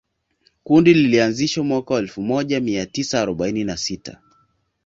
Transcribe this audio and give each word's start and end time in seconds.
Kundi 0.63 0.93
lilianzishwa 0.93 1.63
mwaka 1.63 1.93
wa 1.93 1.99
elfu 1.99 2.21
moja 2.21 2.59
mia 2.59 2.85
tisa 2.85 3.21
arobaini 3.21 3.63
na 3.63 3.77
sita 3.77 4.19